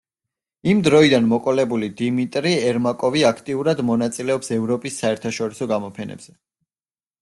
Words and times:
იმ 0.69 0.79
დროიდან 0.87 1.27
მოყოლებული 1.33 1.91
დიმიტრი 2.01 2.55
ერმაკოვი 2.71 3.23
აქტიურად 3.31 3.87
მონაწილეობს 3.93 4.53
ევროპის 4.61 5.01
საერთაშორისო 5.05 5.73
გამოფენებზე. 5.77 6.41